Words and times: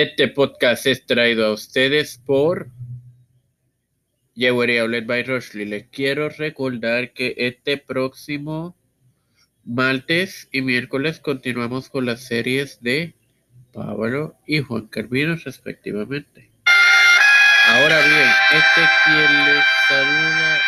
Este 0.00 0.28
podcast 0.28 0.86
es 0.86 1.04
traído 1.06 1.44
a 1.44 1.52
ustedes 1.52 2.22
por 2.24 2.70
Jewelry 4.36 4.78
Outlet 4.78 5.06
by 5.06 5.24
Rushley. 5.24 5.64
Les 5.64 5.88
quiero 5.88 6.28
recordar 6.28 7.12
que 7.12 7.34
este 7.36 7.78
próximo 7.78 8.76
martes 9.64 10.46
y 10.52 10.62
miércoles 10.62 11.18
continuamos 11.18 11.88
con 11.88 12.06
las 12.06 12.24
series 12.24 12.80
de 12.80 13.16
Pablo 13.72 14.36
y 14.46 14.60
Juan 14.60 14.86
Carvino 14.86 15.34
respectivamente. 15.34 16.48
Ahora 17.66 17.98
bien, 17.98 18.30
este 18.52 18.88
quien 19.04 19.46
les 19.46 19.64
saluda 19.88 20.60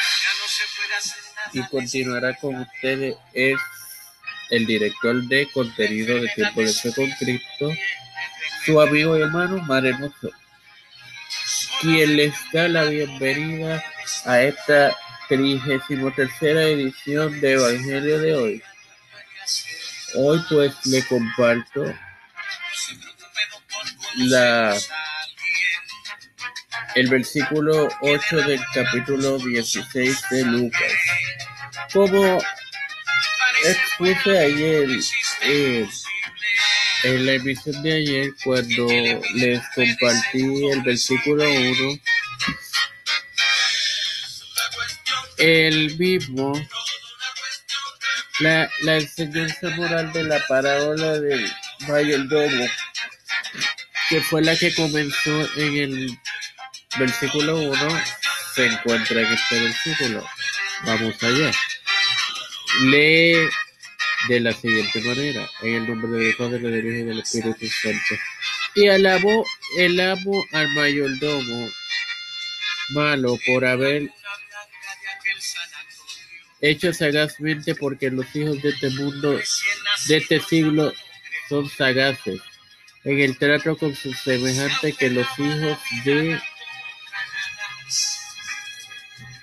y 1.53 1.63
continuará 1.69 2.35
con 2.35 2.57
ustedes 2.57 3.15
es 3.33 3.61
el 4.51 4.67
director 4.67 5.23
de 5.29 5.47
contenido 5.53 6.21
de 6.21 6.29
Tiempo 6.35 6.63
de 6.63 6.73
Fe 6.73 6.93
con 6.93 7.09
Cristo, 7.13 7.71
su 8.65 8.81
amigo 8.81 9.17
y 9.17 9.23
hermano 9.23 9.59
Marenoso, 9.65 10.31
quien 11.81 12.17
les 12.17 12.35
da 12.53 12.69
la 12.69 12.85
bienvenida 12.85 13.83
a 14.27 14.41
esta 14.43 14.95
trigésimo 15.29 16.11
tercera 16.13 16.63
edición 16.65 17.41
de 17.41 17.53
Evangelio 17.53 18.19
de 18.19 18.35
hoy. 18.35 18.63
Hoy 20.15 20.45
pues 20.49 20.75
le 20.87 21.05
comparto 21.05 21.85
la 24.17 24.77
el 26.97 27.09
versículo 27.09 27.89
8 28.01 28.37
del 28.39 28.61
capítulo 28.75 29.39
16 29.39 30.23
de 30.31 30.45
Lucas. 30.45 30.93
Como 31.93 32.39
expuse 33.65 34.39
ayer 34.39 34.89
eh, 35.43 35.89
en 37.03 37.27
la 37.27 37.33
emisión 37.33 37.83
de 37.83 37.93
ayer 37.93 38.31
cuando 38.45 38.87
les 39.35 39.61
compartí 39.75 40.69
el 40.71 40.83
versículo 40.83 41.45
1, 41.49 41.99
el 45.39 45.97
mismo, 45.99 46.53
la, 48.41 48.71
la 48.83 48.97
enseñanza 48.99 49.71
moral 49.71 50.13
de 50.13 50.25
la 50.25 50.47
parábola 50.47 51.19
del 51.21 51.51
mayordomo, 51.89 52.67
que 54.09 54.21
fue 54.23 54.43
la 54.43 54.57
que 54.57 54.75
comenzó 54.75 55.49
en 55.57 55.77
el 55.77 56.19
versículo 56.99 57.57
1, 57.57 58.03
se 58.55 58.67
encuentra 58.67 59.21
en 59.21 59.33
este 59.33 59.61
versículo. 59.61 60.27
Vamos 60.85 61.23
allá. 61.23 61.53
Lee 62.83 63.49
de 64.29 64.41
la 64.41 64.53
siguiente 64.53 65.01
manera, 65.01 65.49
en 65.63 65.75
el 65.75 65.89
nombre 65.89 66.25
del 66.25 66.37
Padre, 66.37 66.59
del 66.59 66.87
Hijo 66.87 66.97
y 66.97 67.03
del 67.05 67.21
Espíritu 67.21 67.67
Santo. 67.67 68.23
Y 68.75 68.89
alabó 68.89 69.45
el 69.79 69.99
amo 70.01 70.45
al 70.53 70.69
mayordomo 70.75 71.69
malo 72.91 73.39
por 73.47 73.65
haber 73.65 74.11
hecho 76.61 76.93
sagazmente 76.93 77.75
porque 77.75 78.11
los 78.11 78.27
hijos 78.35 78.61
de 78.63 78.71
este 78.71 78.91
mundo, 78.91 79.41
de 80.09 80.17
este 80.17 80.41
siglo, 80.41 80.93
son 81.49 81.69
sagaces 81.69 82.41
en 83.05 83.21
el 83.21 83.39
trato 83.39 83.77
con 83.77 83.95
sus 83.95 84.19
semejantes 84.19 84.97
que 84.97 85.11
los 85.11 85.27
hijos 85.39 85.79
de 86.05 86.41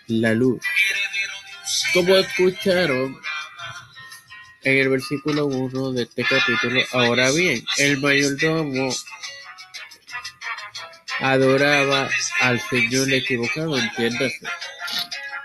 la 0.08 0.33
luz. 0.33 0.61
Como 1.94 2.16
escucharon 2.16 3.20
en 4.63 4.77
el 4.77 4.89
versículo 4.89 5.45
1 5.45 5.91
de 5.94 6.03
este 6.03 6.23
capítulo, 6.23 6.81
ahora 6.91 7.31
bien, 7.31 7.63
el 7.77 8.00
mayordomo 8.00 8.94
adoraba 11.19 12.09
al 12.41 12.61
Señor 12.69 13.11
equivocado, 13.11 13.77
entiéndase, 13.77 14.41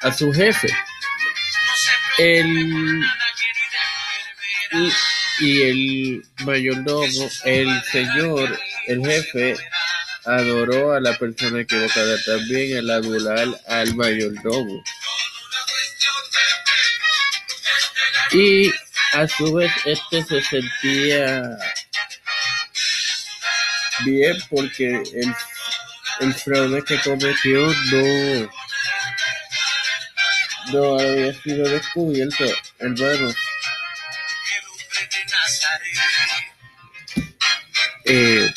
a 0.03 0.13
su 0.13 0.33
jefe. 0.33 0.69
El, 2.19 3.03
y, 5.41 5.63
el 5.63 6.23
mayordomo, 6.45 7.31
el 7.45 7.83
Señor, 7.85 8.59
el 8.87 9.07
jefe, 9.07 9.57
adoró 10.25 10.93
a 10.93 11.01
la 11.01 11.17
persona 11.19 11.61
equivocada, 11.61 12.17
también 12.25 12.77
el 12.77 12.91
adular 12.91 13.49
al 13.67 13.95
mayordomo. 13.95 14.83
Y 18.33 18.73
a 19.13 19.29
su 19.29 19.53
vez 19.53 19.71
este 19.85 20.25
se 20.25 20.43
sentía 20.43 21.43
bien 24.05 24.37
porque 24.51 24.89
el, 24.89 25.35
el 26.21 26.35
fraude 26.35 26.83
que 26.85 27.01
cometió 27.01 27.67
no, 27.91 28.51
no 30.73 30.99
había 30.99 31.33
sido 31.43 31.69
descubierto, 31.69 32.45
hermanos. 32.79 33.35
Eh, 38.05 38.53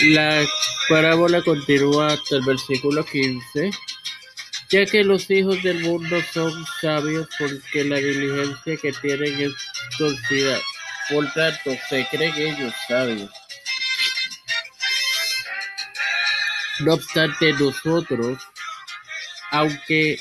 La 0.00 0.44
parábola 0.88 1.42
continúa 1.42 2.08
hasta 2.14 2.36
el 2.36 2.42
versículo 2.42 3.04
15, 3.04 3.70
ya 4.72 4.86
que 4.86 5.04
los 5.04 5.30
hijos 5.30 5.62
del 5.62 5.80
mundo 5.80 6.16
son 6.32 6.64
sabios 6.80 7.28
porque 7.38 7.84
la 7.84 7.96
diligencia 7.96 8.76
que 8.78 8.92
tienen 9.02 9.40
es 9.42 9.52
torcida, 9.98 10.58
por 11.10 11.30
tanto 11.34 11.76
se 11.90 12.06
creen 12.10 12.34
ellos 12.34 12.72
sabios. 12.88 13.30
No 16.80 16.94
obstante, 16.94 17.52
nosotros, 17.52 18.38
aunque 19.50 20.18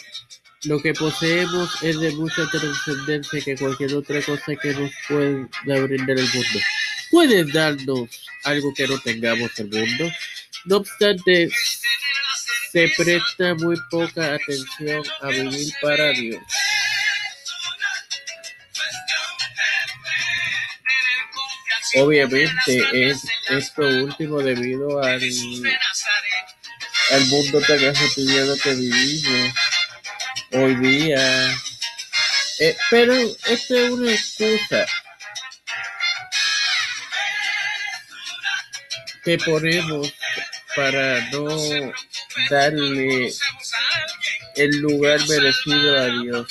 lo 0.65 0.81
que 0.81 0.93
poseemos 0.95 1.81
es 1.81 1.97
de 2.01 2.11
mucha 2.11 2.45
trascendencia 2.49 3.41
que 3.41 3.55
cualquier 3.55 3.95
otra 3.95 4.21
cosa 4.21 4.53
que 4.57 4.73
nos 4.73 4.91
pueda 5.07 5.81
brindar 5.81 6.19
el 6.19 6.29
mundo. 6.33 6.59
Puede 7.09 7.45
darnos 7.45 8.09
algo 8.43 8.73
que 8.73 8.85
no 8.85 8.99
tengamos 8.99 9.57
el 9.59 9.69
mundo. 9.69 10.11
No 10.65 10.77
obstante, 10.77 11.49
se 12.71 12.89
presta 12.95 13.53
muy 13.55 13.75
poca 13.89 14.35
atención 14.35 15.03
a 15.21 15.27
vivir 15.27 15.73
para 15.81 16.11
Dios. 16.11 16.41
Obviamente 21.97 23.09
es 23.09 23.17
esto 23.49 23.81
último 23.81 24.39
debido 24.39 25.03
al, 25.03 25.21
al 27.11 27.25
mundo 27.25 27.59
tan 27.61 27.85
ajetreado 27.85 28.57
que 28.63 28.73
vivimos 28.75 29.53
hoy 30.53 30.75
día. 30.75 31.57
Eh, 32.59 32.77
pero 32.89 33.13
esto 33.13 33.75
es 33.75 33.89
una 33.89 34.11
excusa 34.13 34.85
que 39.25 39.37
ponemos 39.39 40.13
para 40.75 41.19
no 41.31 41.91
darle 42.49 43.31
el 44.55 44.77
lugar 44.81 45.19
merecido 45.27 45.97
a 45.97 46.05
Dios. 46.07 46.47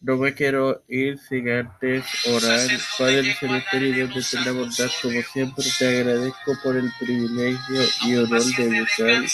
No 0.00 0.18
me 0.18 0.34
quiero 0.34 0.84
ir 0.86 1.18
sin 1.18 1.48
antes 1.48 2.04
orar. 2.26 2.68
Padre 2.98 3.34
Celestial 3.40 3.82
y 3.84 3.92
Dios 3.92 4.14
de 4.14 4.20
eterna 4.20 4.52
bondad, 4.52 4.90
como 5.00 5.22
siempre 5.22 5.64
te 5.78 5.88
agradezco 5.88 6.58
por 6.62 6.76
el 6.76 6.92
privilegio 7.00 7.82
y 8.02 8.16
honor 8.16 8.44
de 8.44 8.64
educar, 8.64 9.24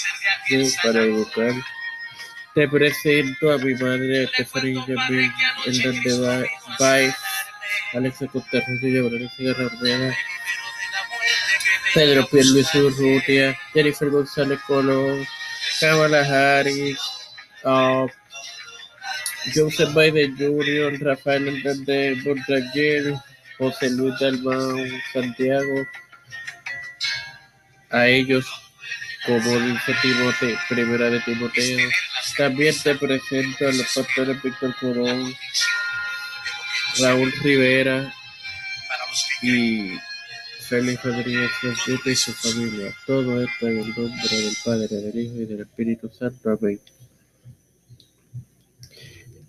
para 0.84 1.02
educar. 1.02 1.52
Te 2.54 2.68
presento 2.68 3.52
a 3.52 3.58
mi 3.58 3.74
madre 3.74 4.24
Estefanía 4.24 4.84
Yamil, 4.86 5.32
va, 6.24 6.44
vais, 6.78 7.14
Alexa 7.92 8.26
y 8.26 8.92
Gabriel 8.92 9.30
Cigarra 9.36 9.66
Ornera, 9.66 10.16
Pedro 11.94 12.26
Pierluisi 12.28 12.78
Urrutia, 12.78 13.58
Jennifer 13.74 14.10
González 14.10 14.60
Colón, 14.66 15.26
Kamala 15.80 16.20
Harris, 16.22 16.98
uh, 17.64 18.06
Joseph 19.54 19.92
Biden 19.94 20.36
Jr., 20.36 20.98
Rafael 21.04 21.48
Hernández 21.48 22.24
Montaguer, 22.24 23.14
José 23.58 23.90
Luis 23.90 24.14
Dalmau, 24.20 24.76
Santiago, 25.12 25.86
a 27.90 28.06
ellos, 28.06 28.46
como 29.26 29.58
dice 29.58 29.94
Timoteo, 30.00 30.58
primera 30.68 31.10
de 31.10 31.20
Timoteo. 31.20 31.90
También 32.36 32.74
te 32.82 32.94
presento 32.94 33.66
a 33.66 33.72
los 33.72 33.86
pastores 33.94 34.42
Víctor 34.42 34.74
Corón, 34.80 35.34
Raúl 37.00 37.32
Rivera 37.42 38.12
y 39.42 39.98
Félix 40.70 41.02
Rodríguez 41.02 41.50
Francisco 41.60 42.10
y 42.10 42.14
su 42.14 42.32
familia. 42.32 42.94
Todo 43.04 43.42
esto 43.42 43.66
en 43.66 43.80
el 43.80 43.88
nombre 43.88 44.28
del 44.30 44.54
Padre, 44.64 44.86
del 44.86 45.18
Hijo 45.18 45.34
y 45.34 45.44
del 45.44 45.62
Espíritu 45.62 46.08
Santo. 46.16 46.48
Amén. 46.48 46.78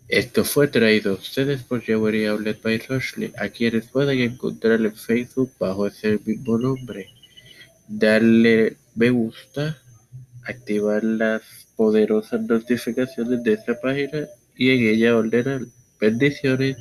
Esto 0.07 0.43
fue 0.43 0.67
traído 0.67 1.11
a 1.11 1.17
ustedes 1.17 1.61
por 1.61 1.83
Jewelry 1.83 2.25
Outlet 2.25 2.59
by 2.63 2.79
Rushley, 2.79 3.31
a 3.37 3.49
quienes 3.49 3.85
pueden 3.85 4.19
encontrar 4.19 4.81
en 4.81 4.95
Facebook 4.95 5.51
bajo 5.59 5.85
ese 5.85 6.19
mismo 6.25 6.57
nombre. 6.57 7.09
Darle 7.87 8.77
me 8.95 9.11
gusta, 9.11 9.77
activar 10.43 11.03
las 11.03 11.43
poderosas 11.75 12.41
notificaciones 12.41 13.43
de 13.43 13.53
esta 13.53 13.79
página 13.79 14.25
y 14.57 14.71
en 14.71 14.95
ella 14.95 15.15
ordenar. 15.15 15.61
Bendiciones. 15.99 16.77